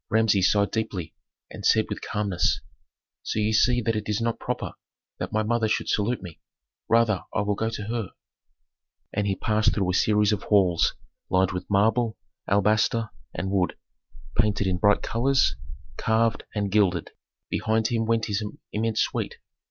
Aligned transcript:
"Authentic. 0.07 0.15
Rameses 0.17 0.51
sighed 0.51 0.71
deeply 0.71 1.13
and 1.51 1.63
said 1.63 1.85
with 1.87 2.01
calmness, 2.01 2.59
"So 3.21 3.37
ye 3.37 3.53
see 3.53 3.81
that 3.81 3.95
it 3.95 4.09
is 4.09 4.19
not 4.19 4.39
proper 4.39 4.71
that 5.19 5.31
my 5.31 5.43
mother 5.43 5.67
should 5.67 5.89
salute 5.89 6.23
me. 6.23 6.39
Rather 6.89 7.21
I 7.35 7.41
will 7.41 7.53
go 7.53 7.69
to 7.69 7.83
her." 7.83 8.09
And 9.13 9.27
he 9.27 9.35
passed 9.35 9.75
through 9.75 9.91
a 9.91 9.93
series 9.93 10.33
of 10.33 10.41
halls 10.41 10.95
lined 11.29 11.51
with 11.51 11.69
marble, 11.69 12.17
alabaster, 12.47 13.11
and 13.35 13.51
wood, 13.51 13.77
painted 14.35 14.65
in 14.65 14.79
bright 14.79 15.03
colors, 15.03 15.55
carved 15.97 16.45
and 16.55 16.71
gilded; 16.71 17.11
behind 17.51 17.89
him 17.89 18.07
went 18.07 18.25
his 18.25 18.43
immense 18.73 19.01
suite. 19.01 19.37